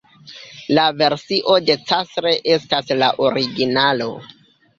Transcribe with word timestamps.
La 0.77 0.85
versio 1.01 1.57
de 1.67 1.75
Castle 1.91 2.33
estas 2.55 2.91
la 3.03 3.11
originalo. 3.27 4.11